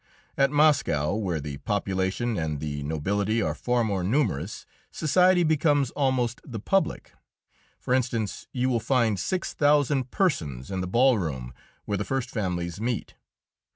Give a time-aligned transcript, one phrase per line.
[0.35, 6.41] At Moscow, where the population and the nobility are far more numerous, society becomes almost
[6.43, 7.13] the public.
[7.77, 11.53] For instance, you will find six thousand persons in the ballroom
[11.85, 13.13] where the first families meet.